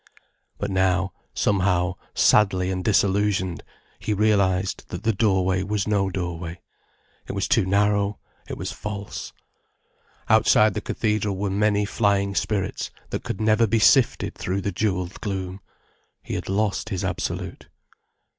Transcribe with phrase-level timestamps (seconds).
[0.57, 3.61] But now, somehow, sadly and disillusioned,
[3.99, 6.59] he realized that the doorway was no doorway.
[7.27, 8.17] It was too narrow,
[8.49, 9.31] it was false.
[10.27, 15.21] Outside the cathedral were many flying spirits that could never be sifted through the jewelled
[15.21, 15.61] gloom.
[16.23, 17.67] He had lost his absolute.